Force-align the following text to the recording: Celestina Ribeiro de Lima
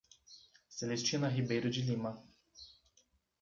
Celestina 0.67 1.27
Ribeiro 1.27 1.69
de 1.69 1.83
Lima 1.83 2.17